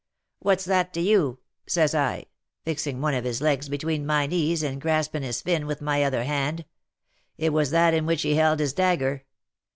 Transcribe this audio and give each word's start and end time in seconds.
'What's 0.39 0.65
that 0.65 0.93
to 0.95 0.99
you?' 0.99 1.37
says 1.67 1.93
I, 1.93 2.25
fixing 2.65 3.01
one 3.01 3.13
of 3.13 3.23
his 3.23 3.39
legs 3.39 3.69
between 3.69 4.03
my 4.03 4.25
knees, 4.25 4.63
and 4.63 4.81
grasping 4.81 5.21
his 5.21 5.43
'fin' 5.43 5.67
with 5.67 5.79
my 5.79 6.01
other 6.03 6.23
hand; 6.23 6.65
it 7.37 7.53
was 7.53 7.69
that 7.69 7.93
in 7.93 8.07
which 8.07 8.23
he 8.23 8.33
held 8.33 8.59
his 8.59 8.73
dagger. 8.73 9.25